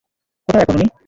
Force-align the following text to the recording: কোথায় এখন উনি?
কোথায় 0.49 0.63
এখন 0.63 0.75
উনি? 0.75 0.87